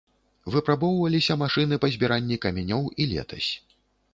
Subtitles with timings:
[0.53, 3.51] Выпрабоўваліся машыны па збіранні камянёў і летась.